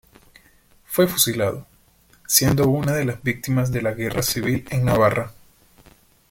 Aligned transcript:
Fue 0.83 1.05
fusilado, 1.05 1.67
siendo 2.25 2.67
una 2.67 2.93
de 2.93 3.05
las 3.05 3.21
Víctimas 3.21 3.71
de 3.71 3.83
la 3.83 3.93
Guerra 3.93 4.23
Civil 4.23 4.65
en 4.71 4.85
Navarra. 4.85 5.29